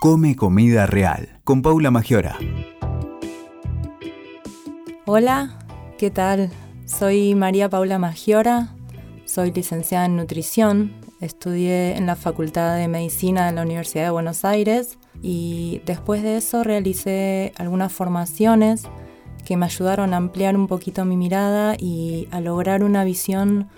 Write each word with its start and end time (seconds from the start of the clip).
Come 0.00 0.36
Comida 0.36 0.86
Real 0.86 1.40
con 1.42 1.60
Paula 1.60 1.90
Magiora. 1.90 2.38
Hola, 5.06 5.58
¿qué 5.98 6.12
tal? 6.12 6.50
Soy 6.84 7.34
María 7.34 7.68
Paula 7.68 7.98
Magiora, 7.98 8.76
soy 9.24 9.50
licenciada 9.50 10.06
en 10.06 10.14
nutrición, 10.14 10.92
estudié 11.20 11.96
en 11.96 12.06
la 12.06 12.14
Facultad 12.14 12.76
de 12.76 12.86
Medicina 12.86 13.46
de 13.46 13.52
la 13.52 13.62
Universidad 13.62 14.04
de 14.04 14.10
Buenos 14.10 14.44
Aires 14.44 14.98
y 15.20 15.82
después 15.84 16.22
de 16.22 16.36
eso 16.36 16.62
realicé 16.62 17.52
algunas 17.56 17.92
formaciones 17.92 18.84
que 19.44 19.56
me 19.56 19.66
ayudaron 19.66 20.14
a 20.14 20.18
ampliar 20.18 20.56
un 20.56 20.68
poquito 20.68 21.04
mi 21.04 21.16
mirada 21.16 21.74
y 21.76 22.28
a 22.30 22.40
lograr 22.40 22.84
una 22.84 23.02
visión 23.02 23.68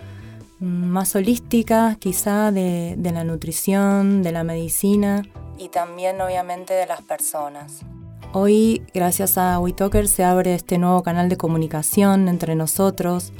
más 0.59 1.15
holística 1.15 1.97
quizá 1.99 2.51
de, 2.51 2.95
la 3.01 3.23
nutrición, 3.23 4.21
de 4.21 4.31
la 4.31 4.43
medicina 4.43 5.23
y 5.61 5.69
también 5.69 6.19
obviamente 6.21 6.73
de 6.73 6.87
las 6.87 7.01
personas. 7.03 7.81
Hoy, 8.33 8.83
gracias 8.93 9.37
a 9.37 9.59
WeTalker, 9.59 10.07
se 10.07 10.23
abre 10.23 10.55
este 10.55 10.77
nuevo 10.77 11.03
canal 11.03 11.29
de 11.29 11.37
comunicación 11.37 12.27
entre 12.29 12.55
nosotros, 12.55 13.31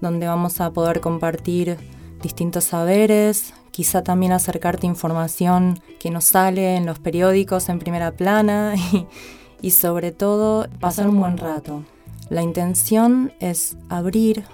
donde 0.00 0.26
vamos 0.26 0.60
a 0.60 0.72
poder 0.72 1.00
compartir 1.00 1.76
distintos 2.20 2.64
saberes, 2.64 3.54
quizá 3.70 4.02
también 4.02 4.32
acercarte 4.32 4.86
información 4.86 5.80
que 6.00 6.10
nos 6.10 6.24
sale 6.24 6.74
en 6.76 6.84
los 6.86 6.98
periódicos 6.98 7.68
en 7.68 7.78
primera 7.78 8.10
plana 8.10 8.74
y, 8.92 9.06
y 9.62 9.70
sobre 9.70 10.10
todo 10.10 10.66
pasar 10.80 11.06
un 11.06 11.20
buen 11.20 11.38
rato. 11.38 11.84
La 12.28 12.42
intención 12.42 13.32
es 13.38 13.76
abrir 13.88 14.44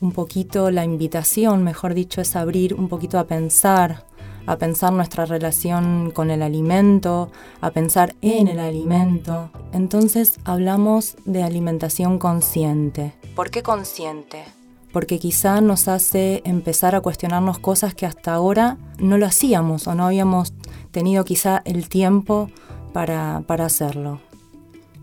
un 0.00 0.12
poquito 0.12 0.70
la 0.70 0.84
invitación, 0.84 1.62
mejor 1.62 1.94
dicho, 1.94 2.20
es 2.20 2.34
abrir 2.34 2.74
un 2.74 2.88
poquito 2.88 3.18
a 3.18 3.24
pensar, 3.24 4.06
a 4.46 4.56
pensar 4.56 4.92
nuestra 4.92 5.26
relación 5.26 6.10
con 6.10 6.30
el 6.30 6.42
alimento, 6.42 7.30
a 7.60 7.70
pensar 7.70 8.14
en 8.22 8.48
el 8.48 8.58
alimento. 8.58 9.50
Entonces 9.72 10.38
hablamos 10.44 11.16
de 11.24 11.42
alimentación 11.42 12.18
consciente. 12.18 13.14
¿Por 13.34 13.50
qué 13.50 13.62
consciente? 13.62 14.44
Porque 14.92 15.18
quizá 15.18 15.60
nos 15.60 15.88
hace 15.88 16.42
empezar 16.44 16.94
a 16.94 17.00
cuestionarnos 17.00 17.58
cosas 17.58 17.94
que 17.94 18.06
hasta 18.06 18.32
ahora 18.32 18.78
no 18.98 19.18
lo 19.18 19.26
hacíamos 19.26 19.86
o 19.86 19.94
no 19.94 20.06
habíamos 20.06 20.52
tenido 20.92 21.24
quizá 21.24 21.62
el 21.64 21.88
tiempo 21.88 22.50
para, 22.92 23.42
para 23.46 23.66
hacerlo. 23.66 24.20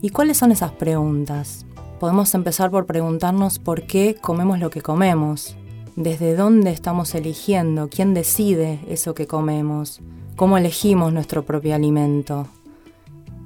¿Y 0.01 0.09
cuáles 0.09 0.37
son 0.37 0.51
esas 0.51 0.71
preguntas? 0.71 1.65
podemos 2.01 2.33
empezar 2.33 2.71
por 2.71 2.87
preguntarnos 2.87 3.59
por 3.59 3.83
qué 3.83 4.17
comemos 4.19 4.57
lo 4.57 4.71
que 4.71 4.81
comemos, 4.81 5.55
desde 6.03 6.35
dónde 6.35 6.71
estamos 6.71 7.13
eligiendo, 7.15 7.89
quién 7.89 8.13
decide 8.13 8.79
eso 8.87 9.13
que 9.13 9.27
comemos, 9.27 10.01
cómo 10.35 10.57
elegimos 10.57 11.13
nuestro 11.13 11.43
propio 11.43 11.75
alimento. 11.75 12.47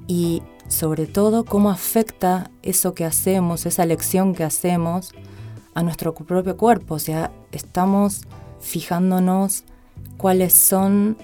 Y 0.06 0.42
sobre 0.68 1.06
todo 1.06 1.44
cómo 1.44 1.70
afecta 1.70 2.50
eso 2.62 2.94
que 2.94 3.04
hacemos, 3.04 3.66
esa 3.66 3.82
elección 3.82 4.34
que 4.34 4.44
hacemos 4.44 5.12
a 5.74 5.82
nuestro 5.82 6.14
propio 6.14 6.56
cuerpo, 6.56 6.94
o 6.94 6.98
sea, 6.98 7.30
estamos 7.52 8.22
fijándonos 8.60 9.64
cuáles 10.16 10.52
son 10.54 11.16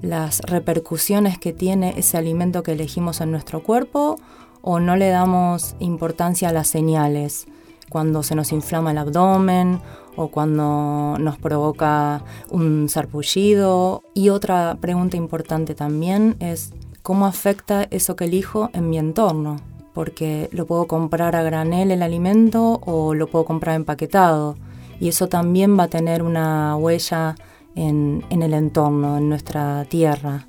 las 0.00 0.40
repercusiones 0.40 1.38
que 1.38 1.52
tiene 1.52 1.94
ese 1.96 2.18
alimento 2.18 2.62
que 2.62 2.72
elegimos 2.72 3.20
en 3.20 3.30
nuestro 3.30 3.62
cuerpo 3.62 4.18
o 4.60 4.80
no 4.80 4.96
le 4.96 5.08
damos 5.10 5.76
importancia 5.78 6.48
a 6.48 6.52
las 6.52 6.68
señales, 6.68 7.46
cuando 7.88 8.22
se 8.22 8.34
nos 8.34 8.52
inflama 8.52 8.90
el 8.90 8.98
abdomen 8.98 9.80
o 10.16 10.28
cuando 10.28 11.16
nos 11.18 11.38
provoca 11.38 12.24
un 12.50 12.88
sarpullido. 12.88 14.02
Y 14.14 14.28
otra 14.28 14.76
pregunta 14.80 15.16
importante 15.16 15.74
también 15.74 16.36
es 16.40 16.72
cómo 17.02 17.26
afecta 17.26 17.84
eso 17.90 18.16
que 18.16 18.24
elijo 18.24 18.70
en 18.72 18.90
mi 18.90 18.98
entorno, 18.98 19.56
porque 19.94 20.48
lo 20.52 20.66
puedo 20.66 20.86
comprar 20.86 21.36
a 21.36 21.42
granel 21.42 21.90
el 21.90 22.02
alimento 22.02 22.80
o 22.84 23.14
lo 23.14 23.26
puedo 23.26 23.44
comprar 23.44 23.76
empaquetado. 23.76 24.56
Y 25.00 25.08
eso 25.08 25.28
también 25.28 25.78
va 25.78 25.84
a 25.84 25.88
tener 25.88 26.22
una 26.22 26.76
huella 26.76 27.34
en, 27.74 28.24
en 28.30 28.42
el 28.42 28.54
entorno, 28.54 29.18
en 29.18 29.28
nuestra 29.28 29.84
tierra. 29.86 30.46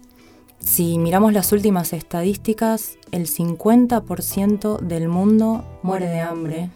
Si 0.59 0.97
miramos 0.97 1.34
las 1.34 1.52
últimas 1.52 1.91
estadísticas, 1.91 2.97
el 3.12 3.28
50% 3.28 4.79
del 4.79 5.09
mundo 5.09 5.66
muere 5.81 6.07
de 6.07 6.22
hambre 6.22 6.69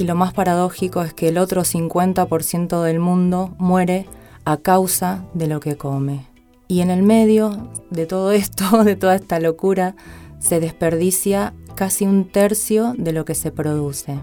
y 0.00 0.04
lo 0.04 0.14
más 0.14 0.32
paradójico 0.32 1.02
es 1.02 1.12
que 1.12 1.28
el 1.28 1.36
otro 1.36 1.60
50% 1.62 2.82
del 2.82 3.00
mundo 3.00 3.54
muere 3.58 4.06
a 4.46 4.56
causa 4.56 5.26
de 5.34 5.46
lo 5.46 5.60
que 5.60 5.76
come. 5.76 6.24
Y 6.68 6.80
en 6.80 6.88
el 6.90 7.02
medio 7.02 7.68
de 7.90 8.06
todo 8.06 8.32
esto, 8.32 8.82
de 8.84 8.96
toda 8.96 9.14
esta 9.14 9.38
locura, 9.40 9.96
se 10.38 10.58
desperdicia 10.58 11.52
casi 11.74 12.06
un 12.06 12.24
tercio 12.24 12.94
de 12.96 13.12
lo 13.12 13.26
que 13.26 13.34
se 13.34 13.52
produce. 13.52 14.18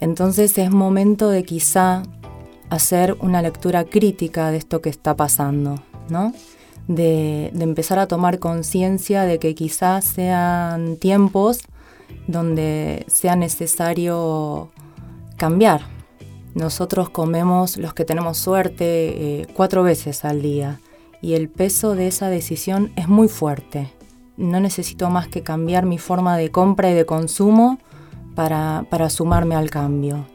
Entonces 0.00 0.56
es 0.56 0.70
momento 0.70 1.28
de 1.28 1.44
quizá 1.44 2.02
hacer 2.70 3.14
una 3.20 3.42
lectura 3.42 3.84
crítica 3.84 4.50
de 4.50 4.56
esto 4.56 4.80
que 4.80 4.88
está 4.88 5.16
pasando, 5.16 5.82
¿no? 6.08 6.32
de, 6.88 7.52
empezar 7.60 7.98
a 7.98 8.08
tomar 8.08 8.38
conciencia 8.38 9.24
de 9.24 9.38
que 9.38 9.54
quizás 9.54 10.06
sean 10.06 10.96
tiempos 10.96 11.60
donde 12.26 13.04
sea 13.06 13.36
necesario 13.36 14.70
cambiar. 15.40 15.80
Nosotros 16.54 17.08
comemos, 17.08 17.78
los 17.78 17.94
que 17.94 18.04
tenemos 18.04 18.36
suerte, 18.36 19.40
eh, 19.40 19.46
cuatro 19.54 19.82
veces 19.82 20.26
al 20.26 20.42
día 20.42 20.80
y 21.22 21.32
el 21.32 21.48
peso 21.48 21.94
de 21.94 22.08
esa 22.08 22.28
decisión 22.28 22.92
es 22.94 23.08
muy 23.08 23.26
fuerte. 23.26 23.90
No 24.36 24.60
necesito 24.60 25.08
más 25.08 25.28
que 25.28 25.42
cambiar 25.42 25.86
mi 25.86 25.96
forma 25.96 26.36
de 26.36 26.50
compra 26.50 26.90
y 26.90 26.94
de 26.94 27.06
consumo 27.06 27.78
para, 28.34 28.84
para 28.90 29.08
sumarme 29.08 29.54
al 29.54 29.70
cambio. 29.70 30.26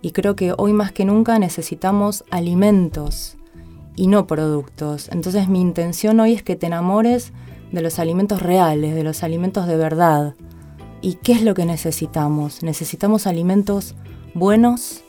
Y 0.00 0.12
creo 0.12 0.36
que 0.36 0.54
hoy 0.56 0.72
más 0.72 0.90
que 0.90 1.04
nunca 1.04 1.38
necesitamos 1.38 2.24
alimentos 2.30 3.36
y 3.96 4.06
no 4.06 4.26
productos. 4.26 5.10
Entonces 5.12 5.48
mi 5.48 5.60
intención 5.60 6.18
hoy 6.20 6.32
es 6.32 6.42
que 6.42 6.56
te 6.56 6.66
enamores 6.66 7.34
de 7.72 7.82
los 7.82 7.98
alimentos 7.98 8.40
reales, 8.40 8.94
de 8.94 9.04
los 9.04 9.22
alimentos 9.22 9.66
de 9.66 9.76
verdad. 9.76 10.34
¿Y 11.04 11.16
qué 11.16 11.32
es 11.32 11.42
lo 11.42 11.52
que 11.52 11.66
necesitamos? 11.66 12.62
Necesitamos 12.62 13.26
alimentos 13.26 13.94
buenos, 14.32 15.04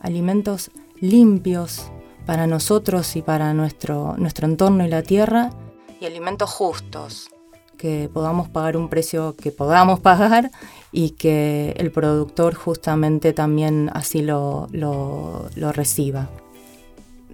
alimentos 0.00 0.70
limpios 1.00 1.92
para 2.24 2.46
nosotros 2.46 3.14
y 3.14 3.20
para 3.20 3.52
nuestro, 3.52 4.14
nuestro 4.16 4.46
entorno 4.46 4.86
y 4.86 4.88
la 4.88 5.02
tierra, 5.02 5.50
y 6.00 6.06
alimentos 6.06 6.48
justos, 6.48 7.28
que 7.76 8.08
podamos 8.10 8.48
pagar 8.48 8.78
un 8.78 8.88
precio 8.88 9.36
que 9.36 9.50
podamos 9.50 10.00
pagar 10.00 10.50
y 10.92 11.10
que 11.10 11.74
el 11.76 11.92
productor 11.92 12.54
justamente 12.54 13.34
también 13.34 13.90
así 13.92 14.22
lo, 14.22 14.68
lo, 14.72 15.50
lo 15.56 15.72
reciba. 15.72 16.30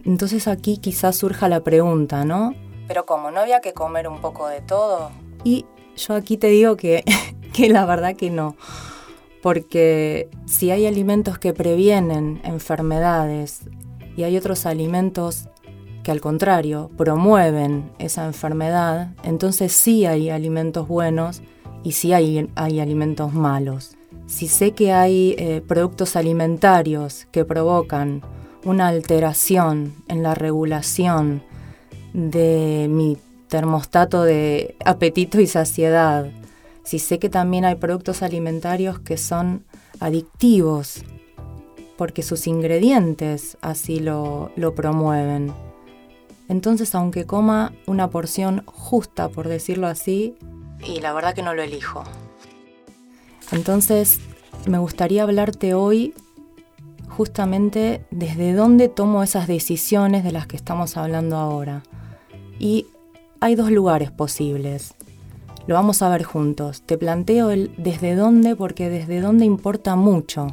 Entonces 0.04 0.48
aquí 0.48 0.78
quizás 0.78 1.14
surja 1.14 1.48
la 1.48 1.60
pregunta, 1.60 2.24
¿no? 2.24 2.56
Pero 2.88 3.06
como 3.06 3.30
no 3.30 3.38
había 3.38 3.60
que 3.60 3.72
comer 3.72 4.08
un 4.08 4.20
poco 4.20 4.48
de 4.48 4.62
todo. 4.62 5.12
Y 5.44 5.64
yo 5.96 6.14
aquí 6.14 6.36
te 6.36 6.48
digo 6.48 6.76
que, 6.76 7.04
que 7.52 7.68
la 7.68 7.86
verdad 7.86 8.16
que 8.16 8.30
no. 8.30 8.56
Porque 9.42 10.28
si 10.46 10.70
hay 10.70 10.86
alimentos 10.86 11.38
que 11.38 11.54
previenen 11.54 12.40
enfermedades 12.44 13.62
y 14.16 14.24
hay 14.24 14.36
otros 14.36 14.66
alimentos 14.66 15.48
que 16.02 16.10
al 16.10 16.20
contrario 16.20 16.90
promueven 16.96 17.90
esa 17.98 18.26
enfermedad, 18.26 19.14
entonces 19.22 19.72
sí 19.72 20.06
hay 20.06 20.30
alimentos 20.30 20.88
buenos 20.88 21.42
y 21.82 21.92
sí 21.92 22.12
hay, 22.12 22.50
hay 22.54 22.80
alimentos 22.80 23.32
malos. 23.32 23.96
Si 24.26 24.46
sé 24.46 24.72
que 24.72 24.92
hay 24.92 25.34
eh, 25.38 25.62
productos 25.66 26.16
alimentarios 26.16 27.26
que 27.32 27.44
provocan 27.44 28.22
una 28.64 28.88
alteración 28.88 29.94
en 30.08 30.22
la 30.22 30.34
regulación 30.34 31.42
de 32.12 32.86
mi 32.90 33.16
termostato 33.48 34.22
de 34.22 34.76
apetito 34.84 35.40
y 35.40 35.46
saciedad, 35.46 36.30
si 36.90 36.98
sé 36.98 37.20
que 37.20 37.28
también 37.28 37.64
hay 37.64 37.76
productos 37.76 38.20
alimentarios 38.20 38.98
que 38.98 39.16
son 39.16 39.64
adictivos, 40.00 41.04
porque 41.96 42.24
sus 42.24 42.48
ingredientes 42.48 43.56
así 43.60 44.00
lo, 44.00 44.50
lo 44.56 44.74
promueven. 44.74 45.52
Entonces, 46.48 46.92
aunque 46.96 47.26
coma 47.26 47.72
una 47.86 48.10
porción 48.10 48.64
justa, 48.66 49.28
por 49.28 49.46
decirlo 49.46 49.86
así, 49.86 50.34
y 50.84 50.98
la 50.98 51.12
verdad 51.12 51.32
que 51.32 51.44
no 51.44 51.54
lo 51.54 51.62
elijo. 51.62 52.02
Entonces, 53.52 54.18
me 54.66 54.78
gustaría 54.78 55.22
hablarte 55.22 55.74
hoy 55.74 56.12
justamente 57.08 58.04
desde 58.10 58.52
dónde 58.52 58.88
tomo 58.88 59.22
esas 59.22 59.46
decisiones 59.46 60.24
de 60.24 60.32
las 60.32 60.48
que 60.48 60.56
estamos 60.56 60.96
hablando 60.96 61.36
ahora. 61.36 61.84
Y 62.58 62.88
hay 63.38 63.54
dos 63.54 63.70
lugares 63.70 64.10
posibles. 64.10 64.96
Lo 65.70 65.76
vamos 65.76 66.02
a 66.02 66.08
ver 66.08 66.24
juntos. 66.24 66.82
Te 66.82 66.98
planteo 66.98 67.50
el 67.50 67.72
desde 67.76 68.16
dónde 68.16 68.56
porque 68.56 68.88
desde 68.88 69.20
dónde 69.20 69.44
importa 69.44 69.94
mucho. 69.94 70.48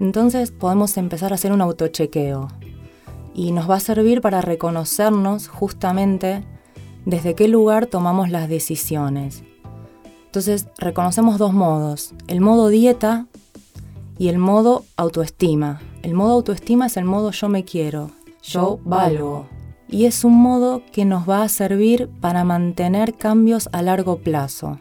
Entonces 0.00 0.50
podemos 0.50 0.96
empezar 0.96 1.32
a 1.32 1.34
hacer 1.34 1.52
un 1.52 1.60
autochequeo. 1.60 2.48
Y 3.34 3.52
nos 3.52 3.68
va 3.68 3.74
a 3.74 3.80
servir 3.80 4.22
para 4.22 4.40
reconocernos 4.40 5.48
justamente 5.48 6.42
desde 7.04 7.34
qué 7.34 7.48
lugar 7.48 7.84
tomamos 7.84 8.30
las 8.30 8.48
decisiones. 8.48 9.44
Entonces 10.24 10.68
reconocemos 10.78 11.36
dos 11.36 11.52
modos, 11.52 12.14
el 12.26 12.40
modo 12.40 12.68
dieta 12.68 13.26
y 14.16 14.28
el 14.28 14.38
modo 14.38 14.86
autoestima. 14.96 15.82
El 16.02 16.14
modo 16.14 16.32
autoestima 16.32 16.86
es 16.86 16.96
el 16.96 17.04
modo 17.04 17.30
yo 17.30 17.50
me 17.50 17.66
quiero, 17.66 18.10
yo 18.42 18.80
valgo. 18.84 19.48
Y 19.94 20.06
es 20.06 20.24
un 20.24 20.34
modo 20.42 20.82
que 20.90 21.04
nos 21.04 21.30
va 21.30 21.44
a 21.44 21.48
servir 21.48 22.10
para 22.20 22.42
mantener 22.42 23.14
cambios 23.14 23.68
a 23.70 23.80
largo 23.80 24.16
plazo, 24.16 24.80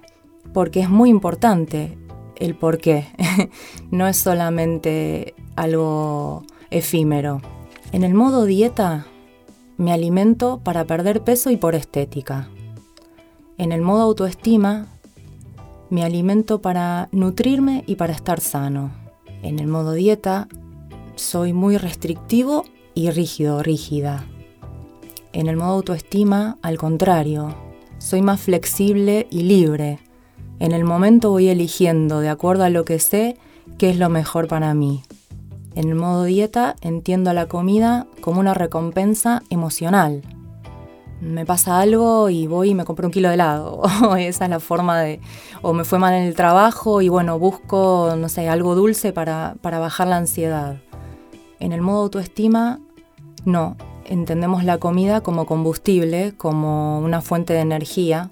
porque 0.54 0.80
es 0.80 0.89
muy 0.89 1.12
importante 1.12 2.00
el 2.36 2.56
por 2.56 2.80
qué. 2.80 3.06
no 3.92 4.07
es 4.07 4.18
solamente 4.18 5.36
algo 5.56 6.42
efímero. 6.71 7.44
En 7.92 8.04
el 8.04 8.15
modo 8.15 8.45
dieta 8.45 9.06
me 9.77 9.94
alimento 9.94 10.62
para 10.63 10.86
perder 10.86 11.24
peso 11.24 11.51
y 11.51 11.57
por 11.57 11.75
estética. 11.75 12.50
En 13.60 13.71
el 13.71 13.83
modo 13.83 14.01
autoestima 14.01 14.88
me 15.92 16.04
alimento 16.04 16.60
para 16.60 17.10
nutrirme 17.12 17.83
y 17.86 17.98
para 17.98 18.13
estar 18.13 18.39
sano. 18.39 18.89
En 19.44 19.60
el 19.60 19.68
modo 19.68 19.92
dieta 19.92 20.48
soy 21.13 21.54
muy 21.54 21.77
restrictivo 21.77 22.65
y 22.95 23.12
rígido, 23.12 23.62
rígida. 23.62 24.25
En 25.33 25.47
el 25.47 25.57
modo 25.57 25.71
autoestima, 25.71 26.57
al 26.62 26.77
contrario, 26.77 27.56
soy 27.97 28.21
más 28.21 28.41
flexible 28.41 29.25
y 29.31 29.41
libre. 29.41 30.00
En 30.59 30.74
el 30.74 30.83
momento 30.83 31.31
voy 31.31 31.50
eligiendo, 31.50 32.19
de 32.19 32.30
acuerdo 32.30 32.65
a 32.65 32.69
lo 32.69 32.85
que 32.85 33.00
sé, 33.00 33.38
qué 33.80 33.89
es 33.89 33.97
lo 33.97 34.09
mejor 34.09 34.47
para 34.47 34.75
mí. 34.75 35.01
En 35.74 35.89
el 35.89 35.95
modo 35.95 36.25
dieta 36.25 36.75
entiendo 36.81 37.33
la 37.33 37.47
comida 37.47 38.06
como 38.21 38.39
una 38.39 38.53
recompensa 38.53 39.41
emocional. 39.50 40.21
Me 41.19 41.47
pasa 41.47 41.79
algo 41.79 42.29
y 42.29 42.45
voy 42.45 42.69
y 42.69 42.75
me 42.75 42.86
compro 42.86 43.07
un 43.07 43.12
kilo 43.12 43.29
de 43.29 43.33
helado. 43.33 43.81
esa 44.19 44.44
es 44.44 44.50
la 44.51 44.59
forma 44.59 45.01
de... 45.01 45.19
O 45.63 45.74
me 45.74 45.83
fue 45.83 45.97
mal 45.97 46.13
en 46.13 46.24
el 46.24 46.36
trabajo 46.36 47.01
y 47.01 47.09
bueno, 47.09 47.39
busco, 47.39 48.13
no 48.15 48.29
sé, 48.29 48.50
algo 48.50 48.75
dulce 48.75 49.13
para, 49.13 49.56
para 49.62 49.79
bajar 49.79 50.07
la 50.07 50.18
ansiedad. 50.18 50.77
En 51.59 51.71
el 51.71 51.81
modo 51.81 52.03
autoestima, 52.03 52.79
no. 53.45 53.77
Entendemos 54.05 54.63
la 54.63 54.77
comida 54.77 55.21
como 55.21 55.45
combustible, 55.45 56.33
como 56.35 57.00
una 57.00 57.21
fuente 57.21 57.53
de 57.53 57.61
energía. 57.61 58.29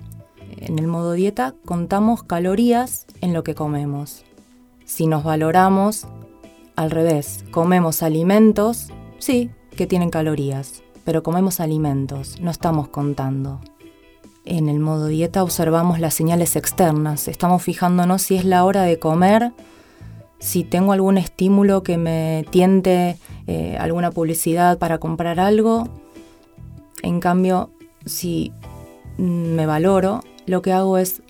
En 0.57 0.79
el 0.79 0.87
modo 0.87 1.13
dieta 1.13 1.55
contamos 1.65 2.23
calorías 2.23 3.05
en 3.21 3.33
lo 3.33 3.43
que 3.43 3.55
comemos. 3.55 4.23
Si 4.85 5.07
nos 5.07 5.23
valoramos, 5.23 6.07
al 6.75 6.91
revés, 6.91 7.45
comemos 7.51 8.03
alimentos, 8.03 8.87
sí, 9.19 9.49
que 9.75 9.87
tienen 9.87 10.09
calorías, 10.09 10.83
pero 11.05 11.23
comemos 11.23 11.59
alimentos, 11.59 12.39
no 12.41 12.51
estamos 12.51 12.87
contando. 12.89 13.59
En 14.43 14.67
el 14.67 14.79
modo 14.79 15.07
dieta 15.07 15.43
observamos 15.43 15.99
las 15.99 16.13
señales 16.13 16.55
externas, 16.55 17.27
estamos 17.27 17.61
fijándonos 17.61 18.23
si 18.23 18.35
es 18.35 18.45
la 18.45 18.65
hora 18.65 18.83
de 18.83 18.99
comer, 18.99 19.53
si 20.39 20.63
tengo 20.63 20.91
algún 20.91 21.17
estímulo 21.17 21.83
que 21.83 21.97
me 21.97 22.45
tiente 22.49 23.17
eh, 23.47 23.77
alguna 23.79 24.11
publicidad 24.11 24.77
para 24.77 24.97
comprar 24.97 25.39
algo. 25.39 25.87
En 27.03 27.19
cambio, 27.19 27.71
si 28.05 28.51
me 29.17 29.65
valoro, 29.65 30.21
lo 30.45 30.61
que 30.61 30.73
hago 30.73 30.97
es 30.97 31.21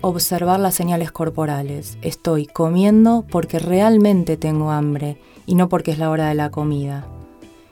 observar 0.00 0.60
las 0.60 0.74
señales 0.74 1.12
corporales. 1.12 1.96
Estoy 2.02 2.46
comiendo 2.46 3.24
porque 3.30 3.58
realmente 3.58 4.36
tengo 4.36 4.70
hambre 4.70 5.18
y 5.46 5.54
no 5.54 5.68
porque 5.68 5.92
es 5.92 5.98
la 5.98 6.10
hora 6.10 6.28
de 6.28 6.34
la 6.34 6.50
comida. 6.50 7.06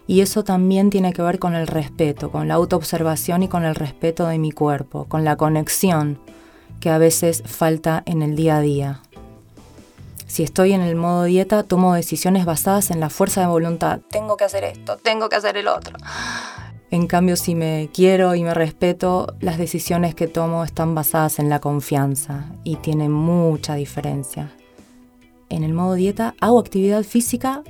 Y 0.07 0.23
eso 0.23 0.43
también 0.43 0.91
tiene 0.91 1.13
que 1.13 1.23
ver 1.23 1.39
con 1.39 1.55
el 1.55 1.67
respeto, 1.67 2.31
con 2.31 2.49
la 2.49 2.55
autoobservación 2.55 3.45
y 3.45 3.49
con 3.49 3.65
el 3.65 3.75
respeto 3.75 4.27
de 4.27 4.39
mi 4.39 4.51
cuerpo, 4.51 5.05
con 5.05 5.25
la 5.25 5.37
conexión 5.37 6.19
que 6.81 6.91
a 6.91 6.99
veces 6.99 7.43
falta 7.47 8.03
en 8.07 8.23
el 8.23 8.35
día 8.35 8.57
a 8.57 8.61
día. 8.61 9.03
Si 10.31 10.45
estoy 10.45 10.75
en 10.75 10.81
el 10.81 10.95
modo 10.95 11.25
dieta, 11.25 11.65
tomo 11.65 11.93
decisiones 11.93 12.45
basadas 12.45 12.93
en 12.93 13.01
la 13.01 13.11
fuerza 13.11 13.41
de 13.41 13.49
voluntad. 13.49 13.99
Tengo 14.13 14.37
que 14.37 14.45
hacer 14.45 14.63
esto, 14.63 14.97
tengo 14.97 15.29
que 15.29 15.35
hacer 15.35 15.57
el 15.57 15.67
otro. 15.67 15.99
En 16.93 17.09
cambio, 17.09 17.35
si 17.35 17.57
me 17.57 17.91
quiero 17.93 18.37
y 18.37 18.45
me 18.45 18.55
respeto, 18.55 19.35
las 19.41 19.59
decisiones 19.59 20.15
que 20.15 20.29
tomo 20.29 20.63
están 20.63 20.95
basadas 20.95 21.41
en 21.41 21.49
la 21.49 21.59
confianza 21.59 22.45
y 22.63 22.77
tienen 22.77 23.11
mucha 23.11 23.75
diferencia. 23.75 24.53
En 25.49 25.65
el 25.65 25.73
modo 25.73 25.95
dieta 25.95 26.37
hago 26.41 26.61
actividad 26.61 27.03
física 27.03 27.65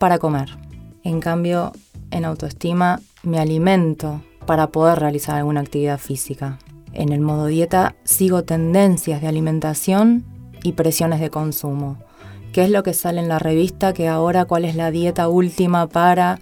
para 0.00 0.18
comer. 0.18 0.58
En 1.04 1.20
cambio, 1.20 1.70
en 2.10 2.24
autoestima 2.24 3.00
me 3.22 3.38
alimento 3.38 4.22
para 4.44 4.72
poder 4.72 4.98
realizar 4.98 5.36
alguna 5.36 5.60
actividad 5.60 5.98
física. 6.00 6.58
En 6.92 7.12
el 7.12 7.20
modo 7.20 7.46
dieta 7.46 7.94
sigo 8.02 8.42
tendencias 8.42 9.20
de 9.20 9.28
alimentación 9.28 10.24
y 10.62 10.72
presiones 10.72 11.20
de 11.20 11.30
consumo. 11.30 11.98
¿Qué 12.52 12.64
es 12.64 12.70
lo 12.70 12.82
que 12.82 12.94
sale 12.94 13.20
en 13.20 13.28
la 13.28 13.38
revista? 13.38 13.92
Que 13.92 14.08
ahora 14.08 14.44
cuál 14.44 14.64
es 14.64 14.74
la 14.74 14.90
dieta 14.90 15.28
última 15.28 15.88
para 15.88 16.40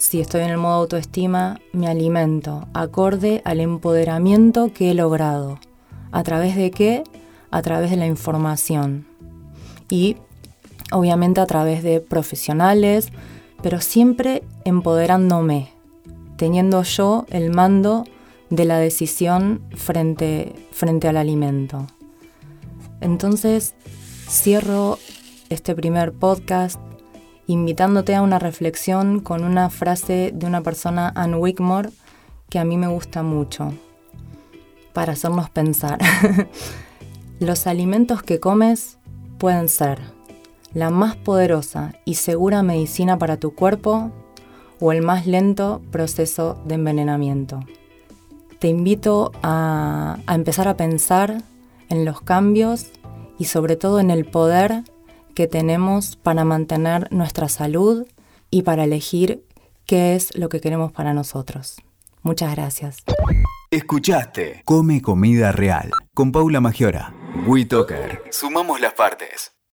si 0.00 0.18
estoy 0.18 0.40
en 0.40 0.50
el 0.50 0.56
modo 0.56 0.76
autoestima, 0.76 1.60
me 1.74 1.86
alimento 1.86 2.66
acorde 2.72 3.42
al 3.44 3.60
empoderamiento 3.60 4.72
que 4.72 4.90
he 4.90 4.94
logrado. 4.94 5.58
¿A 6.10 6.22
través 6.22 6.56
de 6.56 6.70
qué? 6.70 7.04
A 7.50 7.60
través 7.60 7.90
de 7.90 7.98
la 7.98 8.06
información. 8.06 9.06
Y 9.90 10.16
obviamente 10.90 11.42
a 11.42 11.46
través 11.46 11.82
de 11.82 12.00
profesionales, 12.00 13.10
pero 13.62 13.82
siempre 13.82 14.42
empoderándome, 14.64 15.68
teniendo 16.36 16.82
yo 16.82 17.26
el 17.28 17.50
mando 17.50 18.04
de 18.48 18.64
la 18.64 18.78
decisión 18.78 19.60
frente, 19.76 20.54
frente 20.72 21.08
al 21.08 21.18
alimento. 21.18 21.86
Entonces, 23.00 23.74
cierro 24.28 24.98
este 25.48 25.74
primer 25.74 26.12
podcast 26.12 26.80
invitándote 27.46 28.14
a 28.14 28.22
una 28.22 28.38
reflexión 28.38 29.20
con 29.20 29.42
una 29.42 29.70
frase 29.70 30.30
de 30.32 30.46
una 30.46 30.62
persona, 30.62 31.12
Anne 31.16 31.36
Wickmore, 31.36 31.90
que 32.48 32.58
a 32.58 32.64
mí 32.64 32.76
me 32.76 32.86
gusta 32.86 33.22
mucho, 33.22 33.72
para 34.92 35.14
hacernos 35.14 35.50
pensar. 35.50 35.98
Los 37.40 37.66
alimentos 37.66 38.22
que 38.22 38.38
comes 38.38 38.98
pueden 39.38 39.68
ser 39.68 39.98
la 40.72 40.90
más 40.90 41.16
poderosa 41.16 41.94
y 42.04 42.14
segura 42.14 42.62
medicina 42.62 43.18
para 43.18 43.38
tu 43.38 43.54
cuerpo 43.54 44.12
o 44.78 44.92
el 44.92 45.02
más 45.02 45.26
lento 45.26 45.82
proceso 45.90 46.60
de 46.64 46.76
envenenamiento. 46.76 47.60
Te 48.60 48.68
invito 48.68 49.32
a, 49.42 50.18
a 50.26 50.34
empezar 50.34 50.68
a 50.68 50.76
pensar 50.76 51.42
en 51.88 52.04
los 52.04 52.20
cambios 52.20 52.92
y 53.40 53.46
sobre 53.46 53.74
todo 53.76 54.00
en 54.00 54.10
el 54.10 54.26
poder 54.26 54.84
que 55.34 55.46
tenemos 55.46 56.16
para 56.16 56.44
mantener 56.44 57.10
nuestra 57.10 57.48
salud 57.48 58.06
y 58.50 58.62
para 58.62 58.84
elegir 58.84 59.46
qué 59.86 60.14
es 60.14 60.36
lo 60.36 60.50
que 60.50 60.60
queremos 60.60 60.92
para 60.92 61.14
nosotros. 61.14 61.80
Muchas 62.22 62.54
gracias. 62.54 62.98
Escuchaste 63.70 64.60
Come 64.66 65.00
Comida 65.00 65.52
Real 65.52 65.90
con 66.12 66.32
Paula 66.32 66.60
Magiora. 66.60 67.14
WeToker. 67.46 68.24
Sumamos 68.30 68.78
las 68.78 68.92
partes. 68.92 69.52